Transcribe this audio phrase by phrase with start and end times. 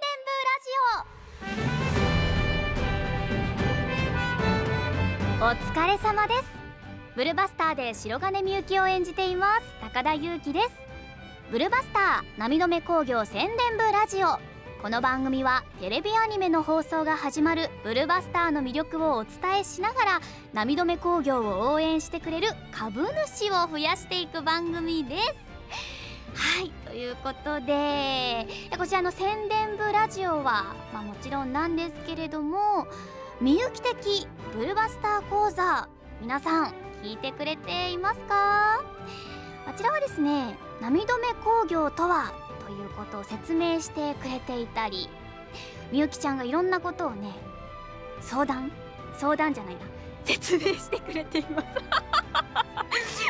[5.46, 5.46] ラジオ。
[5.46, 6.46] お疲れ様です。
[7.15, 9.65] ブルバスターで白金みゆきを演じています。
[9.79, 10.70] 高田裕樹です。
[11.51, 14.39] ブルバスター波止め工業宣伝部ラジオ。
[14.82, 17.69] この番組はテレビアニメの放送が始まる。
[17.83, 20.19] ブルバスターの魅力をお伝えしながら
[20.54, 23.04] 波止め工業を応援してくれる株
[23.37, 25.54] 主を増やしていく番組です。
[26.36, 28.47] はいということで
[28.78, 32.88] こちらの宣伝部ラジオは、まあ、もちろんなんですけれども
[33.39, 35.88] みゆき的ブルバスター講座
[36.22, 38.83] 皆さん聞いてくれていますか？
[39.66, 42.31] こちらはですね波止め工業とは
[42.66, 45.09] ということを説明してくれていたり
[45.92, 47.31] みゆきちゃんがいろんなことをね
[48.22, 48.72] 相談
[49.17, 49.81] 相談じゃないな
[50.25, 51.67] 説明してくれています。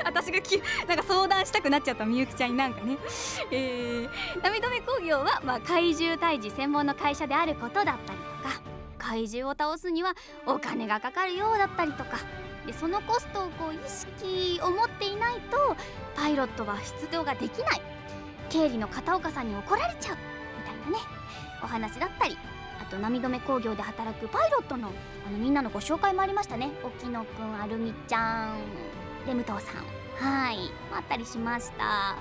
[0.03, 2.97] 私がき なんか相談したくなっちゃったみゆきちゃんになんかね、
[3.51, 8.61] えー、波止め工業は、まあ、怪獣退治専門の会社であることだったりとか
[8.97, 10.15] 怪獣を倒すには
[10.45, 12.17] お金がかかるようだったりとか
[12.65, 15.75] でそのコストをこう意識を持っていないと
[16.15, 17.81] パイロットは出動ができない。
[18.49, 20.15] 経理の片岡さんに怒られちゃう。
[20.15, 21.03] みたいなね
[21.61, 22.37] お話だったり。
[22.81, 24.89] あと波止め工業で働くパイロットの
[25.27, 26.71] あのみんなのご紹介もありましたね。
[26.83, 29.02] 沖野くんアルミちゃん。
[29.25, 29.85] で武藤さん。
[30.19, 30.57] はい。
[30.93, 32.15] あったりしました。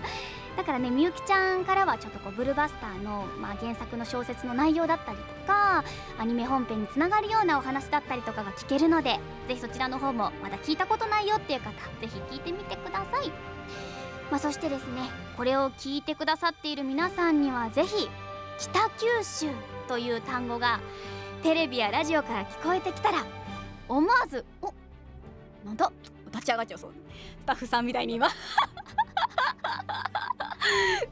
[0.56, 5.83] だからねみゆきちゃんからはちょっとこうブルバスターの、まあ、原作の小説の内容だったりとか
[6.19, 13.31] アニメ本編につながるようなお話だったりとかが聞けるのでぜひそちらの方もまだ聞いたことないよっていう方ぜひ聞いてみてください、
[14.31, 18.11] まあ、そしてですねこれを聞いてくださっている皆さんにはぜひ
[18.59, 19.47] 北九州
[19.89, 20.81] という単語が
[21.42, 23.25] テレビやラジオから聞こえてきたら
[23.89, 24.75] 思わず「お
[25.64, 25.91] なんだ？
[26.33, 26.92] 立ち上がっちゃうそう。
[27.41, 28.28] スタッフさんみたいに今。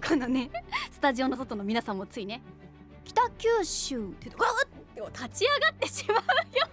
[0.06, 0.50] このね
[0.90, 2.42] スタジオの外の皆さんもついね
[3.04, 4.80] 北九州ってわって
[5.12, 6.22] 立ち上がってしまうよ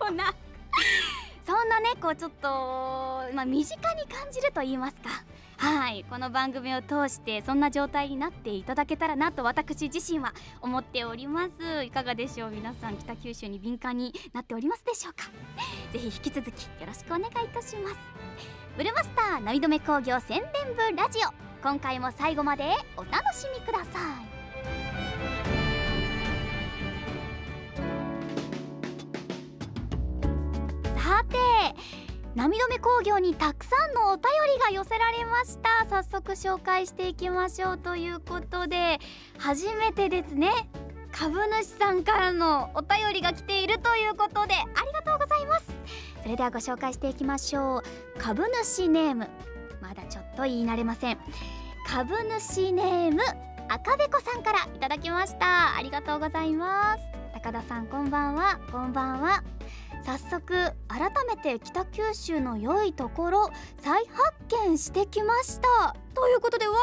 [0.09, 0.33] うな。
[1.45, 2.49] そんなねこうちょっと、
[3.33, 5.09] まあ、身近に感じると言いますか。
[5.67, 11.83] はいこの番組を通してそんな状態になっていただけたらなと私自身は思っております。
[11.83, 12.51] いかがでしょう？
[12.51, 15.25] 皆さん北九州に敏感になっておりますでしょうか？
[15.91, 17.95] ぜひ引き続きよろしくお願いいたします。
[18.77, 21.33] ブルマスター波止め工業宣伝部ラジオ。
[21.61, 22.63] 今回も最後まで
[22.95, 23.99] お楽しみくださ
[25.03, 25.06] い。
[32.37, 34.25] 波止め工業にたくさんのお便
[34.55, 35.89] りが寄せられました。
[35.89, 38.99] 早速紹介していきましょうということで
[39.39, 40.51] 初めてですね。
[41.11, 45.65] 株主さんからのお便りが来ているということでありがとうございます。
[46.21, 48.19] それではご紹介していきましょう。
[48.19, 49.27] 株主ネーム。
[49.81, 51.17] まだちょっと言い慣れません。
[51.87, 53.23] 株主ネーム
[53.67, 55.75] 赤べこさんからいただきました。
[55.75, 57.03] ありがとうございます。
[57.33, 58.59] 高田さんこんばんは。
[58.71, 59.43] こんばんは。
[60.07, 60.53] 早速
[60.87, 63.49] 改めて北九州の良いところ
[63.81, 65.97] 再発見してきました。
[66.13, 66.73] ということでは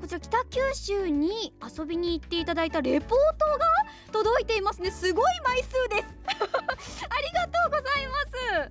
[0.00, 3.14] こちら北九州に遊びに行っていただいたレポート
[3.58, 3.66] が
[4.12, 4.90] 届いていますね。
[4.90, 6.04] すごい枚数です。
[7.06, 8.70] ありがとうございま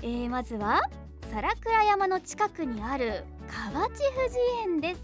[0.00, 0.80] えー、まずは
[1.30, 3.24] 皿倉山の近くにある
[3.72, 5.00] 河内富士園です。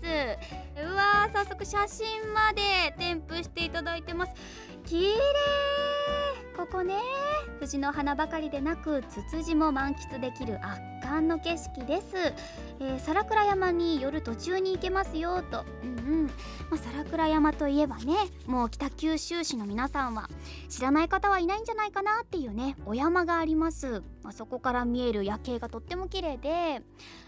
[0.82, 4.32] うわー早速写真まで添付していただいてます。
[4.86, 5.16] 綺麗。
[6.56, 6.94] ここね。
[7.60, 12.06] 藤の花ばかりでなくツツジも満喫できる圧巻の景色です、
[12.80, 15.66] えー、皿倉山に夜途中に行けますよと。
[15.82, 16.26] うんうん。
[16.26, 16.32] ま
[16.72, 18.14] あ、皿倉山といえばね
[18.46, 20.30] もう北九州市の皆さんは
[20.68, 26.80] 知らない方はいないんじゃないかなっていうねお山があります、まあ、そこから見える夜景がとっても綺麗で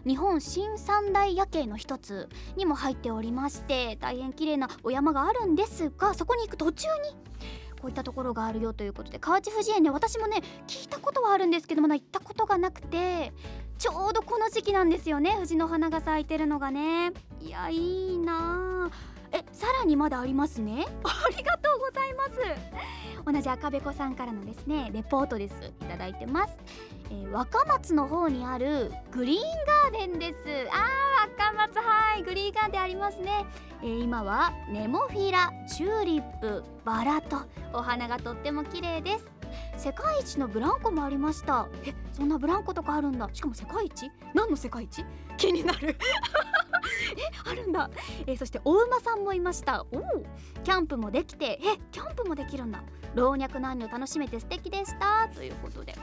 [0.06, 7.16] 日本新三大夜景の一つにも入っておりまして大変綺麗なお山があるんですがそこに行く途中に
[7.82, 13.32] こういったところがあるよということで河内富士園ね私もね聞いたことはあるんですけどまだ行ったことがなくて
[13.76, 17.10] ちょうどこの時期なんですよね藤の花が咲いてるのがね。
[17.40, 18.88] いやいいな
[19.32, 20.86] えさらにまだありますね？
[21.02, 22.30] ありがとうございます。
[23.24, 25.54] 同じ赤べこさんからのですねレポートです。
[25.80, 26.56] いただいてます。
[27.10, 29.42] えー、若松の方にあるグリーン
[29.90, 30.38] ガーデンです。
[30.70, 31.01] あー
[31.38, 33.46] 若松はいグリーガーデンありますね、
[33.82, 37.38] えー、今はネモフィラチューリップバラと
[37.72, 39.24] お花がとっても綺麗です。
[39.76, 41.68] 世界一のブランコもありました。
[41.86, 43.30] えそんなブランコとかあるんだ。
[43.32, 44.10] しかも世界一？
[44.34, 45.04] 何の世界一？
[45.38, 45.96] 気になる。
[47.16, 47.90] えあるんだ、
[48.26, 49.86] え、そしてお馬さんもいました。
[49.90, 50.02] おお
[50.64, 51.58] キャンプもできて。
[51.62, 52.82] えキャンプもできるんだ。
[53.14, 55.28] 老若男女楽しめて素敵でした。
[55.34, 55.94] ということで。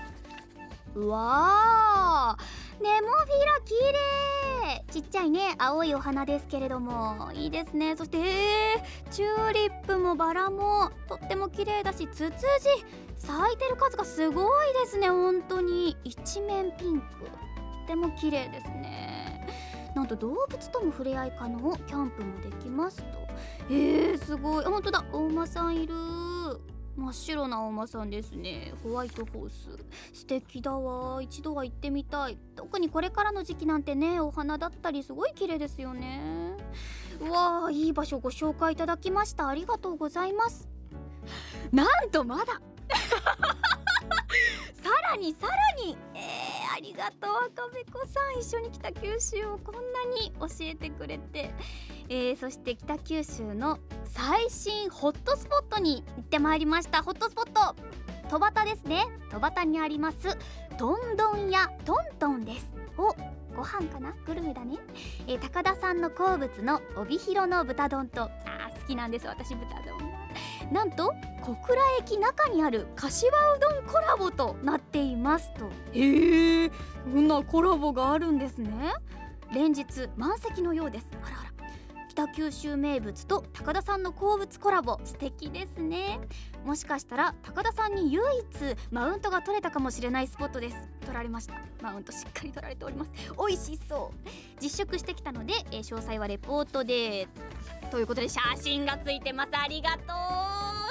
[0.95, 2.83] わー。
[2.83, 4.83] ネモフィラ綺麗。
[4.91, 7.31] ちっちゃいね青いお花ですけれども。
[7.33, 7.95] いいですね。
[7.95, 12.37] そしてえー、チューリップもバラもとっても綺麗だしツツジ。
[13.17, 15.09] 咲いてる数がすごいですね。
[15.09, 15.97] 本当に。
[16.03, 17.07] 一面ピンク。
[17.25, 17.31] と
[17.83, 19.47] っても綺麗ですね。
[19.95, 21.59] なんと動物とも触れ合い可能。
[21.87, 23.03] キャンプもできますと。
[23.69, 24.65] えー、すごい。
[24.65, 25.03] 本当だ。
[25.11, 25.93] お馬さんいる。
[26.99, 28.73] 真っ白なお馬さんですね。
[28.83, 29.85] ホワイトホース。
[30.13, 31.21] 素敵だわ。
[31.21, 32.37] 一度は行ってみたい。
[32.55, 36.21] 特にこれからの時期なんてねお花だったりすごい綺麗ですよね。
[37.21, 39.47] うわーいい場所ご紹介いただきました。
[39.47, 40.67] ありがとうございます。
[41.71, 42.61] なんとまだ。
[44.83, 45.97] さらにさらに。
[46.13, 48.39] えー、ありがとう赤べこさん。
[48.39, 51.53] 一緒に北九州をこんなに教えてくれて、
[52.09, 57.03] えー、そして北九州の最新ホットスポットに行ってまいりました。
[57.03, 57.75] ホットスポット
[58.29, 59.05] 戸端ですね。
[59.31, 60.17] 戸端にあります
[60.77, 62.75] どんどん屋トントンです。
[62.97, 63.15] お
[63.55, 64.13] ご飯かな？
[64.25, 64.77] グルメだね、
[65.27, 68.31] えー、高田さんの好物の帯広の豚丼とあ
[68.81, 69.27] 好きなんです。
[69.27, 69.99] 私豚丼
[70.71, 75.69] なんと小倉駅中にある柏うどんコラボとなっていますと。
[75.93, 76.71] へえ
[77.11, 78.93] そんなコラボがあるんですね。
[79.53, 79.85] 連日
[80.15, 81.07] 満席のようです。
[81.23, 81.48] あらあら。
[82.19, 86.19] 北九州名物と高田さんの好物コラボ素敵ですね。
[86.65, 88.43] もしかしたら高田さんに唯一
[88.91, 90.75] マウントが取れたかもしれないスポットです。
[90.99, 91.53] 取られました。
[91.81, 93.11] マウントしっかり取られております。
[93.47, 94.29] 美味しそう。
[94.61, 97.29] 実食してきたので、えー、詳細はレポートで。
[97.89, 99.51] ということで写真がついてます。
[99.53, 100.03] ありがと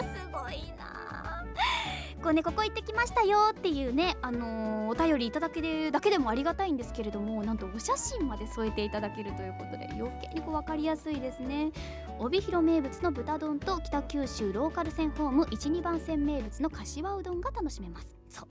[0.02, 0.08] う。
[0.16, 1.27] すごいな。
[2.28, 11.70] こねここ行ってきましたよっていうねあのー、お便りいただけるだけでもありがたいんですけれどもなんとお写真まで添えていただけるということで余計にこう分かりやすいですね。
[12.19, 18.14] 帯広名物の豚丼と北九州ローカル線ホーム12番線名物の柏うどんが楽しめます。
[18.28, 18.48] そう。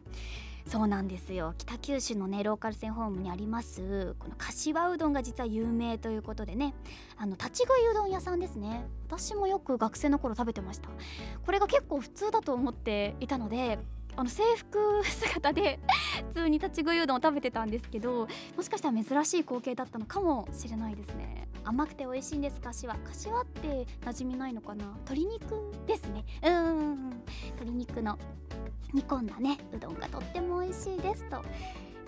[0.67, 1.53] そうなんですよ。
[1.57, 6.73] 北九州のねローカル線ホームにありますこの柏うどんが実は有名ということでね
[7.15, 8.85] あの立ち食いうどん屋さんですね。
[9.07, 10.89] 私もよく学生の頃食べてました。
[11.45, 13.79] これが結構普通だと思っていたので
[14.17, 15.79] あの制服姿で
[16.33, 18.27] 普通に立ち食いうどんを食べてたんですけど
[18.57, 21.47] もしかしたら珍しい光景だったのかもしれないですね。
[21.63, 22.59] 甘くて美味しいんです。
[22.59, 24.85] 柏柏って馴染みないのかな？
[24.85, 26.25] 鶏肉ですね。
[26.43, 27.09] うん
[27.55, 28.17] 鶏肉の
[28.93, 31.41] 煮込んだねうどんがとっても美味しいですと。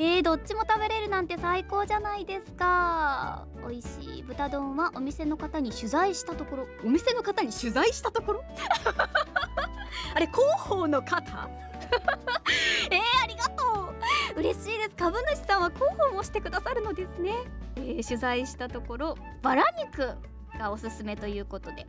[0.02, 3.46] えー、どっちも食べれるなんて最高じゃないですか。
[3.68, 6.68] 美味しい豚丼はお店の方に取材したところ。
[6.86, 8.44] お店の方に取材したところ？
[10.16, 11.50] あれ広報の方？
[12.92, 13.92] えー、ありがと
[14.36, 14.40] う。
[14.40, 14.96] 嬉しいです。
[14.96, 17.34] 株主さんは広報もしてくださるのですね、
[17.76, 20.16] えー、取材したところバラ肉
[20.58, 21.86] がおすすめということで。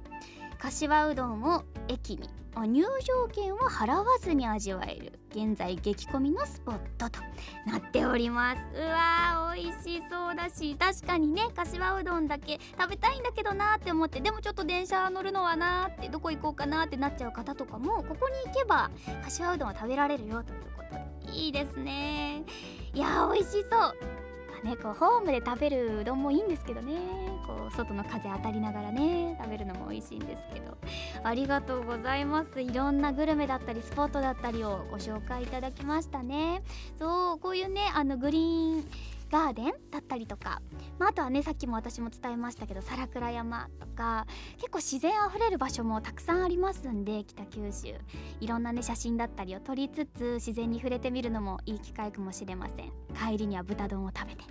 [0.59, 7.21] 柏うどんを駅に入場券を払わずに味わえる現在激混みのスポットと
[7.67, 8.61] なっております。
[8.75, 18.91] うわー美味しそうだし確かにね柏うどんだけ食べたいんだけどなーって思ってでもちょっと電車乗るのはなーってどこ行こうかなってなっちゃう方とかもここに行けば
[19.23, 21.33] 柏うどんは食べられるよということで。
[21.33, 22.45] いいですね。
[22.93, 24.20] いやー美味しそう。
[24.63, 26.99] ねこうホームで食べるうどんもいいんですけどね。
[27.47, 30.77] こう外の風当たりながらね食べるのも美味しいんですけど。
[31.23, 32.61] ありがとうございます。
[32.61, 36.63] いろんなグルメだったりスポットだったりをご紹介いただきましたね。
[36.99, 38.85] そうこういうねあのグリーン
[39.31, 40.61] ガーデンだったりとか、
[40.99, 44.27] まあ、あとはねさっきも私も伝えましたけど皿倉山とか
[44.57, 47.95] 結構自然あふれる場所もたくさんありますんで北九州。
[48.41, 52.93] いろんなね写真だったりを撮りつつ自然に触れてみるのもいい機会かもしれません。
[53.15, 54.45] 帰りには豚丼を食べて。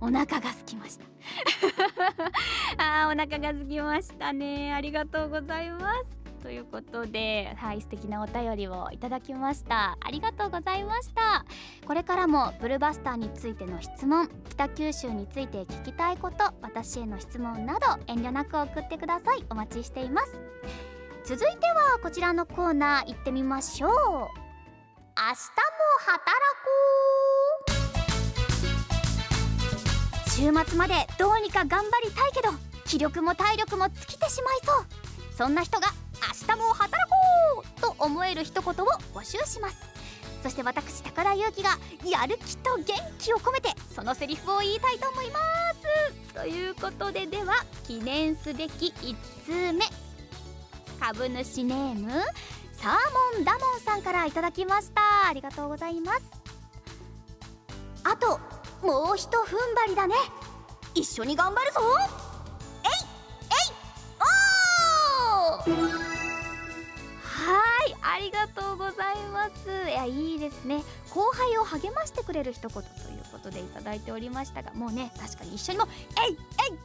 [0.00, 1.06] お腹が空きました。
[3.04, 4.72] あーお腹が空きましたね。
[4.72, 6.25] ありがとうございます。
[6.36, 9.96] ということではい素敵なお便りをいただきました。
[10.00, 11.44] ありがとうございました。
[11.86, 19.44] これからもブルバスターについての質問北九州について聞きたいこと私への質問など遠慮なく送ってください。
[19.50, 20.40] お待ちしています。
[21.24, 23.90] 続いてはこちらのコーナー行ってみましょう。
[23.90, 24.28] 明日も
[25.98, 26.20] 働
[26.62, 26.70] こ
[30.26, 30.30] う。
[30.30, 32.50] 週末までどうにか頑張りたいけど
[32.84, 34.84] 気力も体力も尽きてしまいそう。
[35.34, 35.88] そんな人が
[36.22, 38.74] 明日も働こうと思える一言を
[39.14, 39.76] 募集します。
[40.42, 41.70] そして私高田裕樹が
[42.04, 42.84] やる気と元
[43.18, 45.40] 気を込めてそのセリフを言いたいと思いま
[46.30, 46.34] す。
[46.34, 47.54] ということででは
[47.84, 49.84] 記念すべき1通目。
[51.00, 52.10] 株主ネーム
[52.72, 52.92] サー
[53.34, 55.28] モンダモンさんからいただきました。
[55.28, 56.22] ありがとうございます。
[58.04, 58.38] あと
[58.86, 60.14] もうひと踏ん張りだね。
[60.94, 61.80] 一緒に頑張るぞ。
[61.80, 62.08] はい
[63.44, 63.56] え
[65.72, 66.05] いおー。
[68.16, 69.68] ありがとうございます。
[69.90, 70.82] いやいいですね。
[71.10, 72.84] 後輩を励ましてくれる一言という
[73.30, 75.86] ことでいただいておりましたがもうね確かに一緒にも
[76.26, 76.38] 「えい
[76.70, 76.78] えい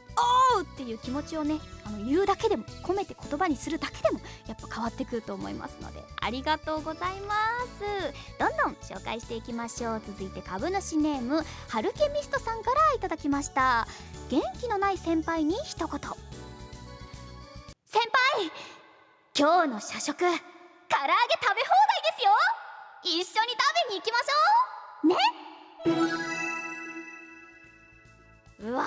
[0.56, 7.34] おー!」っていう気持ちをねあの言うだけでも込めて言葉にするだけでもやっぱ変わってくると思いますのでありがとうございま
[7.78, 8.14] す。
[8.38, 10.02] どんどん紹介していきましょう。
[10.06, 13.88] 続いて株主ネームハルケミストさんからいただきました。
[14.28, 15.88] 元気のない先輩に一言。
[15.88, 15.98] 先
[18.36, 18.52] 輩
[19.34, 20.26] 今日の社食。
[20.92, 22.28] 唐揚げ食べ放題ですよ。
[23.02, 24.36] 一緒に食べに行きましょ
[25.04, 25.08] う。
[25.08, 25.16] ね。
[28.60, 28.84] うわ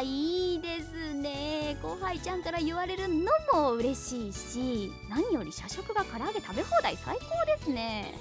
[0.00, 1.78] ーいいですね。
[1.82, 8.14] 後輩ちゃんから言われるのも嬉しいし何より社食が唐揚げ食べ放題最高ですね。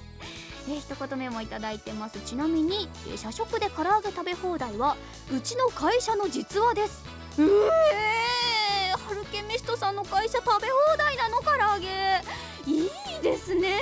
[0.69, 2.22] え一言目もいただいてます。
[2.22, 4.96] ちなみに社食で唐揚げ食べ放題は
[5.36, 7.03] うちの会社の実話です。
[7.38, 12.22] うえー、ハルケミストさんの会社食べ放題なの唐揚げ。
[12.65, 13.79] いいですね。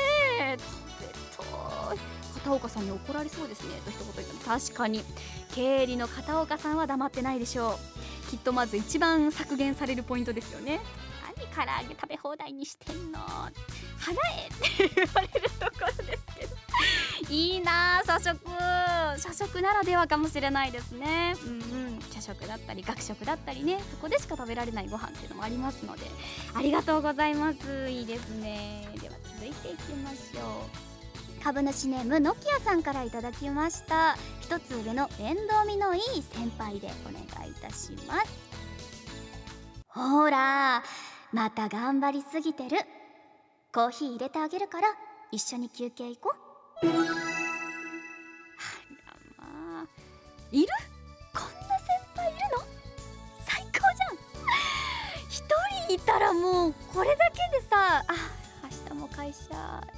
[2.36, 3.80] 片岡さんに怒られそうですね。
[3.84, 5.04] と一言言った確かに。
[5.54, 7.80] 経理の片岡さんは黙ってないでしょ
[8.27, 8.30] う。
[8.30, 10.82] きっとまず一番削減されるポイントですよね。
[11.38, 13.20] 何唐揚げ食べ放題にしてんの。
[14.00, 16.56] 払えって言われるところですけど
[17.34, 18.40] いいな社食。
[19.18, 21.36] 社食ならではかもしれないですね。
[21.46, 21.56] うんう
[21.98, 22.00] ん。
[22.12, 23.80] 社食だったり学食だったりね。
[23.92, 26.06] そこでしか食べられないご飯っていうのもありますので。
[26.54, 27.90] ありがとうございます。
[27.90, 28.88] いいですね。
[29.02, 30.68] では続いていきましょ
[31.40, 31.44] う。
[31.44, 34.18] 株主ネームノキアさんからいただきました。
[34.42, 38.34] 一つ上の面倒見のいい先輩でお願いいたします。
[39.88, 40.84] ほら
[41.32, 42.78] また頑張りすぎてる。
[43.75, 44.88] コーヒー入れてあげるから
[45.34, 46.34] 一緒に休憩行こ
[46.82, 46.88] う。
[46.88, 46.96] あら
[49.38, 49.88] まあ。
[50.50, 50.67] いる？
[51.34, 52.63] こんな先輩いるの？
[53.46, 54.15] 最高じゃん。
[55.27, 55.44] 一
[55.88, 58.15] 人いたらもうこれだけでさあ
[58.63, 59.44] 明日も会社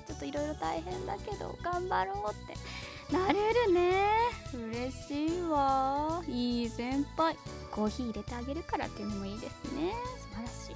[0.08, 3.16] ちょっといろいろ大変だけど頑張ろうって。
[3.16, 4.08] なれるね。
[4.54, 6.24] 嬉しいわ。
[6.28, 7.38] いい先輩。
[7.70, 9.94] コーヒー入れてあげるからっていうのもいいですね。
[10.18, 10.76] 素晴らしい。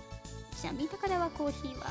[0.55, 1.87] ちなみに高田はコーヒーは？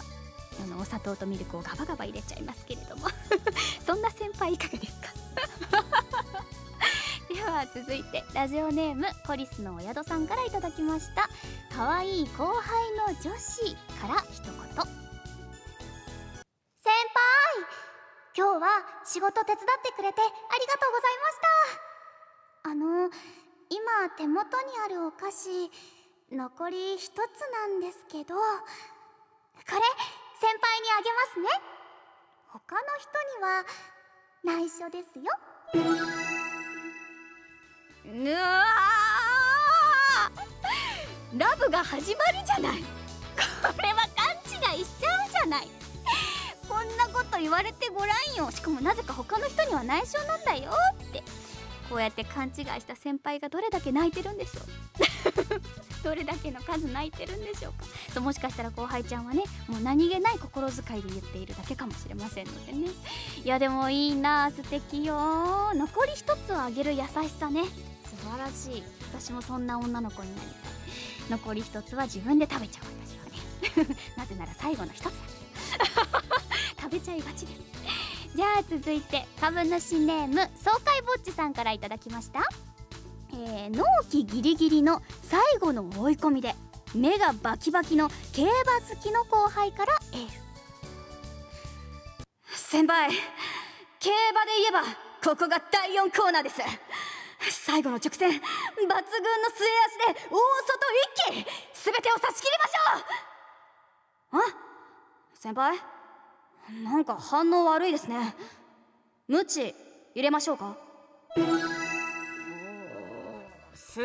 [0.63, 3.09] あのお砂糖とミルクをガバガバ入れちゃいますけれども。
[3.87, 5.09] そんな先輩いかがですか？
[7.33, 11.29] では続いてラジオネームコリスのお宿さんからいただきました。
[11.75, 14.53] 可愛い後輩の女子から一言。
[14.53, 14.65] 先
[16.85, 17.65] 輩
[18.37, 18.69] 今日は
[19.05, 20.31] 仕事手伝ってくれてあり
[20.67, 21.39] がとうございまし
[22.65, 22.71] た。
[22.71, 23.11] あの
[23.69, 25.71] 今手元にあるお菓子
[26.33, 27.17] 残り一つ
[27.53, 28.35] なんですけど。
[28.35, 29.83] これ
[30.41, 31.49] 先輩にあげますね。
[32.49, 33.63] 他の人には
[34.43, 35.25] 内緒ですよ。
[38.07, 38.65] うわ
[41.37, 42.81] ラブが始まるじゃない。
[42.81, 42.87] こ
[43.83, 44.35] れは勘
[44.75, 45.69] 違いしちゃうじゃない。
[46.67, 48.51] こんなこと言われてごらんよ。
[48.51, 50.73] しかもなぜか他の人には内緒なんだよ
[51.11, 51.23] って。
[51.91, 54.65] こうやって勘違いした先輩がどれだけ泣いてるんでしょう。
[56.05, 57.85] どれだけの数泣いてるんでしょうか。
[58.15, 62.91] そうもしかしたら後輩ちゃんはねもう何気ない心遣いで言っているだけかもしれませんのでね。
[63.45, 65.75] いやでもいいな素敵よ。
[65.75, 67.65] 残り一つをあげる優しさね。
[67.65, 67.71] 素
[68.31, 68.85] 晴らしい。
[69.13, 70.73] 私もそんな女の子になりたい。
[71.29, 73.97] 残り一つは自分で食べちゃう私はね。
[74.17, 75.11] なぜなら最後の一つだ
[76.83, 78.10] 食べちゃいがちです。
[78.35, 82.41] じゃあ続いて株主ネーム爽快ぼっちさんからいただきました。
[83.33, 86.55] えー、納期ギリギリの最後の追い込みで
[86.95, 88.51] 目がバキバキの競馬
[88.89, 90.33] 好きの後輩からエール。
[92.47, 93.11] 先輩
[93.99, 94.83] 競馬で言えば
[95.23, 96.63] ここが第4コーナーです。
[97.67, 98.45] 最後の直線抜群の末
[98.87, 100.79] 脚で大外
[101.35, 101.47] 一気
[101.85, 104.41] 全てを差し切りましょう。
[104.41, 104.45] あ？
[105.35, 106.00] 先輩？
[106.85, 108.35] なんか反応悪いですね。
[109.29, 109.75] ムチ
[110.15, 110.77] 入れましょうか？
[113.75, 114.01] す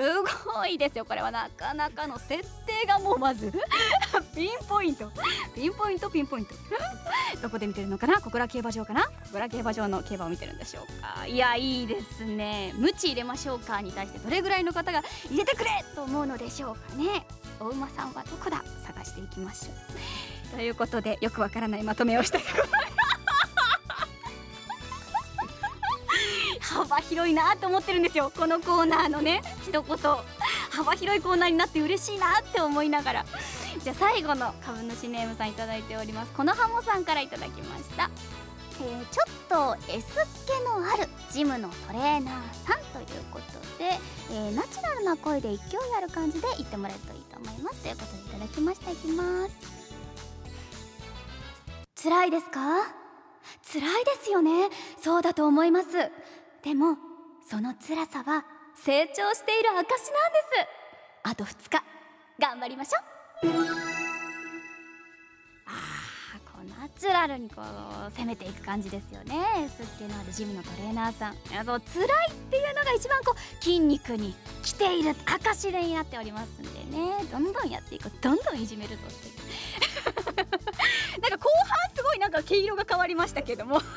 [0.45, 1.05] ごいですよ。
[1.05, 3.51] これはなかなかの設定がもうまず。
[4.35, 5.11] ピンポイント。
[5.53, 6.53] ピンポイントピンポイント。
[7.41, 8.19] どこで見てるのかな？
[8.19, 9.03] 小倉競馬場かな？
[9.25, 11.25] 小倉競馬場の競馬を見てるんでしょうか。
[11.27, 12.73] いやいいですね。
[12.77, 17.25] 無知入れましょうかに対してどれぐらいの方が入れてくれと思うのでしょうかね。
[17.59, 18.63] お馬さんはどこだ？
[18.85, 20.34] 探していきましょう。
[20.51, 22.67] ということでよくわからないまとめをしたいと思い。
[22.67, 22.79] ま
[26.61, 29.97] す幅広いなと思ってるんですよこのコーナーのね一言。
[30.71, 33.25] 幅広いコーナーになって嬉しいなって思いながら。
[33.81, 36.31] じゃあ最後の株主ネームさんいただいております。
[36.31, 38.09] このハモさんからいただきました。
[38.81, 43.97] えー、ちょっと S っ気のあるジムのトレーナーさんということで、
[44.31, 45.59] えー、ナチュラルな声で勢い
[45.97, 47.81] ある感じで言ってもらえるといいと思います。
[47.81, 49.74] ということでいただきましたいきます。
[52.05, 52.59] 辛いですか？
[53.73, 54.69] 辛いですよね。
[55.01, 55.87] そうだと思います。
[56.61, 56.97] でも
[57.49, 58.45] その辛さは
[58.75, 60.07] 成長している証なんです。
[61.23, 61.83] あと2日。
[62.37, 62.99] 頑張りましょ
[63.47, 63.49] う。
[65.65, 65.71] あ
[66.45, 69.67] こうナチュラルにこう攻めていく感じですよね。
[69.75, 71.33] すっ気のあるジムのトレーナーさん。
[71.33, 77.25] いやそう辛いっていうのが一番こう筋肉に来ている証になっておりますんでね。
[77.31, 78.21] どんどんやっていこう。
[78.21, 79.35] どんどんいじめるぞっていう。
[81.21, 83.81] なんか後半すごいなんか毛色が変わりましたけども。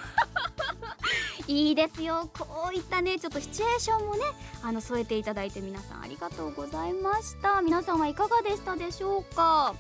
[1.47, 2.29] いいですよ。
[2.39, 4.25] こういったねちょっとシチュエーションもね
[4.63, 7.63] あの添えていただいて皆さんありがとうございました。
[7.63, 9.75] 皆さんはいかがでしたでしょうか？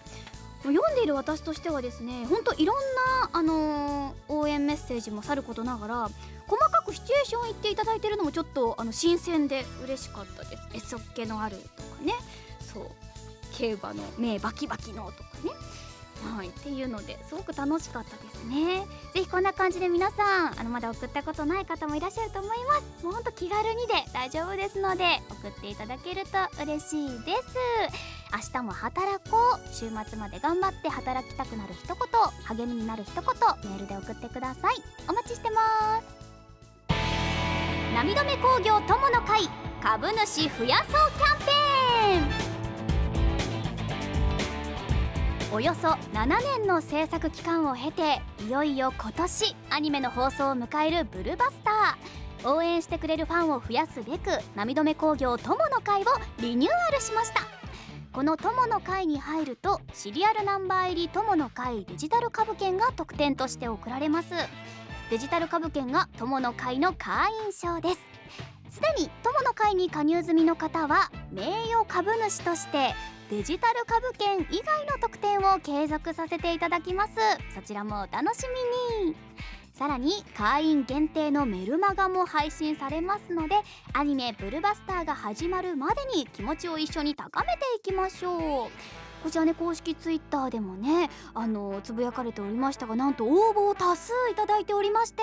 [0.64, 2.76] 読んでいる私としてはですねほんといろん
[3.22, 6.10] な、あのー、応援メッセージもさることながら
[6.48, 10.62] 細かくシチュエーション言っていただいてるのもちょっとあの新鮮で嬉しかったです。
[10.74, 12.14] えそっけのあるとかね。
[12.72, 12.86] そう。
[13.52, 15.50] 競馬の目バキバキのとかね。
[16.36, 18.86] はい、っていうのですごく楽しかったですね。
[19.14, 23.04] ぜひこんな感じで皆さんあのまだ送ったことない方もいらっしゃると思います。
[23.04, 27.42] もうほんと気軽にで大丈夫ですので送っていただけると嬉しいです。
[28.32, 29.68] 明日も働こう。
[29.72, 31.96] 週末まで頑張って働きたくなる一言
[32.56, 34.82] 励みになる一言メールで送ってください。
[35.08, 36.06] お待ちしてます。
[37.94, 39.48] 涙目工業友の会
[39.82, 42.47] 株主増やそうキャンペーン。
[45.50, 46.26] およそ7
[46.58, 52.48] 年の制作期間を経ていよいよ今年アニメの放送を迎えるブルバスター。
[52.54, 56.04] 応援してくれるファンを増やすべく涙目工業友の会を
[56.40, 57.40] リニューアルしました。
[58.12, 64.34] この友の会に入るとシリアルナンバー入り友の会デジタル株券が特典として贈られます。
[65.10, 68.07] デジタル株券が友の会の会員証です。
[68.70, 72.94] すでに友の会に加入済みの方は名誉株主として
[73.30, 77.12] デジタル株券以外の特典を継続させていただきます。
[77.54, 78.44] そちらもお楽し
[79.02, 79.16] みに。
[79.74, 83.54] さらに会員限定のメルマガも配信されますので
[83.92, 88.70] アニメ「ブルバスター」が始まるまでに気持ちを一緒に高めていきましょう。
[89.22, 95.22] こちらね公式ツイッターでもねあのつぶやかれておりましたがなんと応募を多数いただいておりまして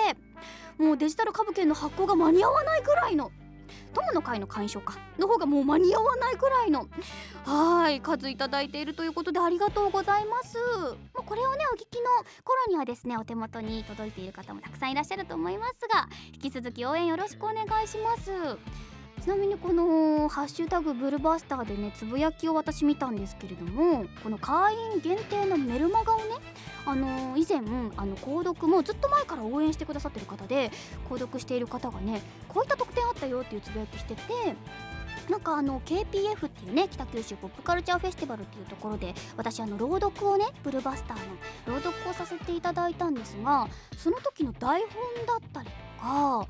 [0.78, 3.30] もうデジタル株券の発行が間に合わないくらいの
[3.94, 6.86] 友の会の会員証かの方がもう間に合わないくらいの
[7.44, 10.58] はい数いただいているということでありがとうございます。
[11.14, 12.10] もうこれをねお聞きの
[12.44, 18.95] 頃にはですねお手元に届いている方もたくさんいらっしゃると思いますが引き続き応援よろしくお願いします。
[19.26, 26.24] ちなみにこの「ハッシュタグブルバスター」でねつぶやきを私見たんですけれどもこの会員限定のメルマガをね
[26.84, 27.58] あの以前
[27.96, 30.70] あの購読もずっと前から応援してくださってる方で
[31.10, 34.22] 購読している方がねこういった特典あったよっていうつぶやきしてて
[35.28, 41.16] なんかあの KPF っていうね北九州ポップカルチャーフェスティバルっていうところで私あの朗読をねブルバスター
[41.68, 46.46] の朗読をさせていただいたんですがその時の台本だったりとか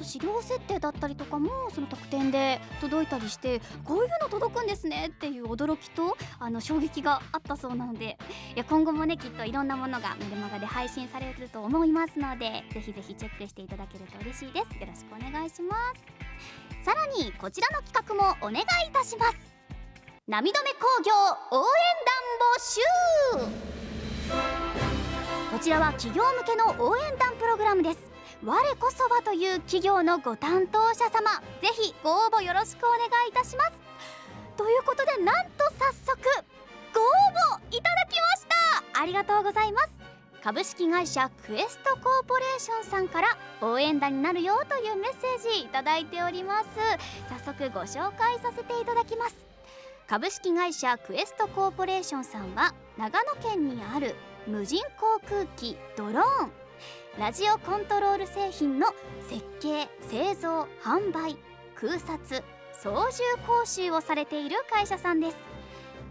[0.00, 8.18] と資料設定だったりとかもその特典で届いたりしてこういうの届くんですねっていう驚きとあの衝撃があったそうなので
[8.56, 14.80] いや今後もねきっといろんなものがメルマガで配信されると思いますのでぜひぜひチェックしていただけると嬉しいです。
[14.80, 16.84] よろしくお願いします。
[16.84, 19.36] さらにこちらの企画もお願いいたします。
[20.26, 21.12] 涙目工業
[21.50, 21.70] 応援
[22.06, 23.60] 団募集。
[25.52, 28.09] こちらは企業向けの応援団プログラムです。
[28.42, 33.72] 我こそはという企業のご担当者様ぜひご応募よろしくお願いいたします。
[34.56, 36.18] ということでなんと早速
[36.94, 37.04] ご応
[37.60, 38.46] 募いただきまし
[38.94, 39.00] た。
[39.02, 39.88] ありがとうございます。
[40.42, 43.28] 株式会社クエストコーポレーションさんから
[43.60, 46.66] 応援団になるよというメッセージいただいております。
[47.28, 49.36] 早速ご紹介させていただきます。
[50.08, 56.52] 株式会社クエストコーポレーションさんは長野県にある無人航空機ドローン。
[57.18, 58.86] ラジオコントロール製品の
[59.28, 61.36] 設計製造販売
[61.74, 62.42] 空撮
[62.72, 65.36] 操縦講習をされている会社さんです。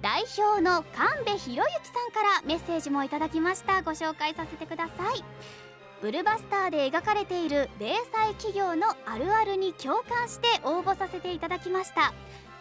[0.01, 3.81] 代表の神戸博之さんからメッセージもいただきました。
[3.81, 5.23] ご紹介させてください。
[6.01, 12.13] ブルバスターで描かれている零細企業のあるあるに共感して応募させていただきました。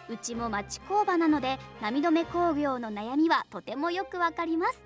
[0.08, 4.78] うちも町工場なので涙目工業の悩みはとてもよくわかります。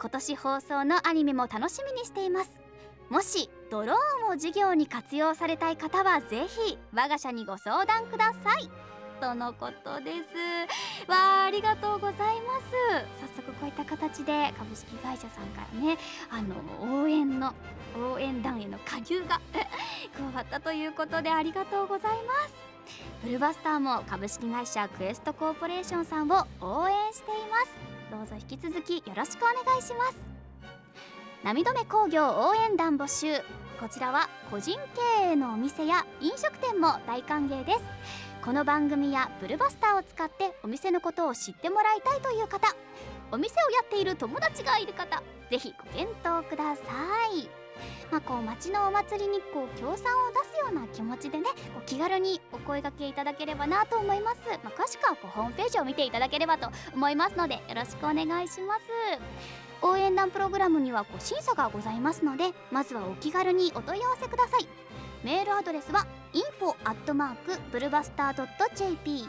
[0.00, 2.65] 今年放送のアニメも楽しみにしています。
[3.08, 8.68] もしドローンを事業に活用されたい方はぜひ我が社にご相談ください。
[9.20, 11.10] とのことです。
[11.10, 12.66] わあありがとうございます。
[13.20, 15.96] 早速こういった形で株式会社さんからね
[16.30, 17.54] あの応援の
[18.12, 19.40] 応援団への加入が
[20.16, 22.54] 加わったということでありがとうございます。
[23.24, 27.96] ブルバスターも株式会社クエストコーポレーションさんを応援しています。
[28.10, 30.35] どうぞ引き続きよろしくお願いします。
[31.44, 33.40] 波止め工業応援団募集。
[33.78, 34.76] こちらは個人
[35.20, 37.80] 経営のお店や飲食店も大歓迎です。
[38.44, 42.74] この番組やブルバスターを使ってお店のことを知ってもらいたいという方。
[43.30, 45.22] お店をやっている友達がいる方。
[45.50, 46.82] ぜひご検討くださ
[47.32, 47.48] い。
[48.10, 50.04] まあ、こう町のお祭りにこう協賛を出
[50.50, 51.44] すような気持ちでね
[51.74, 59.65] こう気軽にお声掛けいただければなと思います、まあ、詳しくはこうホームページを見ていただければと思いますのでよろしくお願いします。
[59.82, 64.68] 応援団プログラムにはご審査がございますのでまずはお気軽にお問い合わせください。
[65.24, 69.28] メールアドレスは info.bulbastar.jp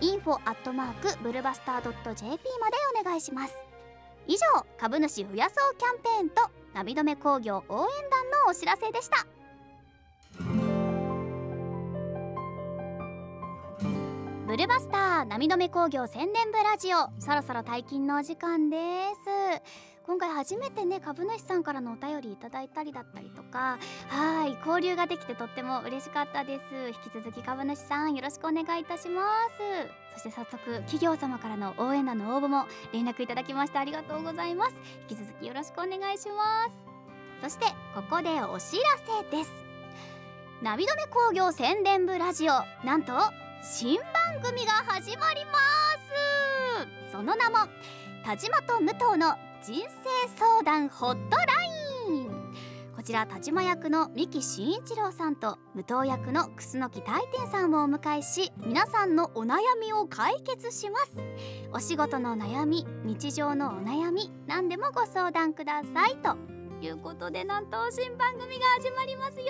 [0.00, 2.28] info.bulbastar.jp
[2.60, 3.54] までお願いします。
[4.26, 9.24] 以上株主増やそうキャンペーンとナビ止め工業応援団のお知らせでした。
[14.46, 16.98] ブルバスターナミ止め工業宣伝部ラジオ。
[17.20, 19.62] そろそろ退勤のお時間です。
[20.06, 23.76] 今回初めてね株主さんからのお便りいただいたりだったりとか。
[24.06, 26.62] はい交流ができてとっても嬉しかったです。
[26.86, 29.24] 引き続き株主さんよろしくお願いいたしま
[30.14, 30.14] す。
[30.14, 34.74] そして早速企業様からの応援団の応募も連絡いただきましてありがとうございます。
[35.10, 36.84] 引き続きよろしくお願いします。
[37.42, 38.82] そしてここでお知ら
[39.28, 39.50] せです。
[40.62, 42.52] ナビ止め工業宣伝部ラジオ。
[42.86, 43.12] なんと
[43.68, 45.58] 新番組が始まりま
[47.08, 47.10] す。
[47.10, 47.56] その名も
[48.24, 51.44] 田島と武藤の人生相談ホットラ
[52.06, 52.30] イン。
[52.94, 61.10] こちら田島役の三木真一郎さんと武藤役の楠木大天さんをお迎えし皆さんのお悩みを解決します。
[61.72, 66.55] お仕事の悩み日常のお悩み何でもご相談くださいと。
[66.84, 69.46] いうことでなんと新番組が始まりますよ。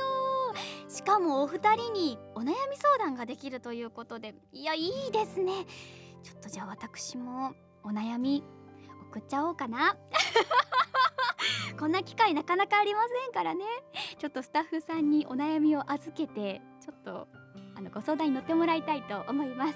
[0.88, 4.34] しかもお二人にお悩み相談ができるということで。
[4.52, 5.66] いやいいですね。
[6.22, 8.44] ちょっとじゃあ私もお悩み
[9.10, 9.96] 送っちゃおうかな。
[11.78, 13.64] こんな機会なかなかありませんからね。
[14.18, 17.28] ちょっとスタッフさんにお悩みを預けてちょっと
[17.76, 19.74] あのご相談に乗ってもらいたいと思います。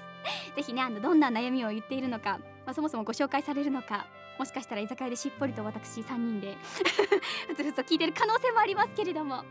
[0.55, 4.07] ぜひねあのどんな悩みを言っているのか、まあ、そもそもご紹介されるのか
[4.41, 6.57] もしかしたら居酒屋でしっぽりと私3人で
[7.47, 9.43] ふつふつと聞いてる可能性もありますけれども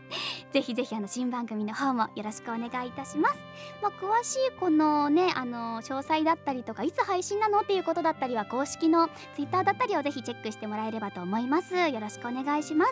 [0.51, 3.37] ぜひぜひあの新番組の方もよろしくお願いいたします、
[3.81, 11.73] まあ、詳しいこのねあの詳細だったりとかいつ配信なのっていうことだったりは公式の Twitter だったりをぜひチェックしてもらえればと思います。
[11.73, 12.91] よろしくお願いします。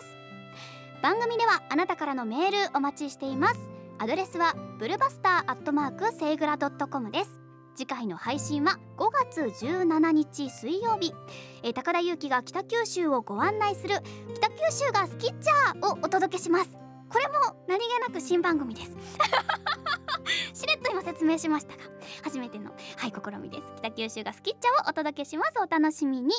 [1.02, 3.60] 番組ではあなたからのメールお待ちしています。
[3.98, 7.39] アドレスはブルバスターアットマークセイグラドットコムです。
[7.80, 11.14] 次回の配信は5月17日水曜日、
[11.62, 13.94] えー、高田裕樹が北九州をご案内する
[14.34, 16.68] 北九州がスキッチャーをお届けします。
[17.08, 18.90] これも何気なく新番組です。
[20.52, 21.84] しれっと今説明しましたが
[22.22, 23.72] 初めてのはい試みです。
[23.78, 25.52] 北九州がスキッチャーをお届けします。
[25.56, 26.34] お楽しみに。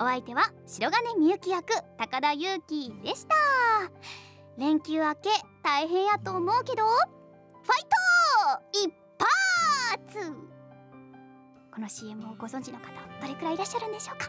[0.00, 3.34] お相手は白金みゆき役高田裕樹でした。
[4.56, 5.28] 連休明け
[5.62, 10.52] 大変やと思うけどファイト一発!
[11.74, 12.88] この CM をご存知の方
[13.22, 14.28] どれくらいいらっしゃるんでしょうか？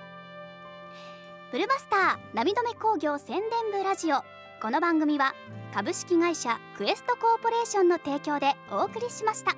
[1.52, 4.24] ブルバスターナビ止め工業宣伝部ラジオ。
[4.62, 5.34] この番組は
[5.74, 9.52] 株式会社クエストコーポレーションの提供でお送りしました。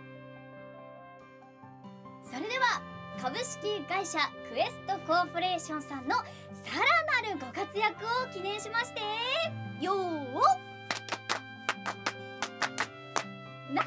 [2.23, 2.81] それでは
[3.21, 4.17] 株式会社
[4.51, 6.23] クエストコーポレーションさんのさ
[7.23, 9.01] らなるご活躍を記念しまして
[9.79, 10.33] よー。
[13.75, 13.83] な